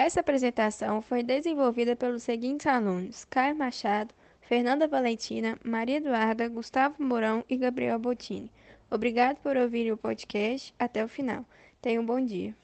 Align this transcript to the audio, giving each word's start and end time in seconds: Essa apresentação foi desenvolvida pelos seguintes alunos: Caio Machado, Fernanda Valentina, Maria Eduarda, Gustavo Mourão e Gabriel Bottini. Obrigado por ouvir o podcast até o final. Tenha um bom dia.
Essa 0.00 0.20
apresentação 0.20 1.02
foi 1.02 1.24
desenvolvida 1.24 1.96
pelos 1.96 2.22
seguintes 2.22 2.68
alunos: 2.68 3.24
Caio 3.24 3.56
Machado, 3.56 4.14
Fernanda 4.40 4.86
Valentina, 4.86 5.58
Maria 5.64 5.96
Eduarda, 5.96 6.48
Gustavo 6.48 7.02
Mourão 7.02 7.44
e 7.48 7.56
Gabriel 7.56 7.98
Bottini. 7.98 8.48
Obrigado 8.88 9.38
por 9.38 9.56
ouvir 9.56 9.92
o 9.92 9.96
podcast 9.96 10.72
até 10.78 11.04
o 11.04 11.08
final. 11.08 11.44
Tenha 11.82 12.00
um 12.00 12.06
bom 12.06 12.24
dia. 12.24 12.54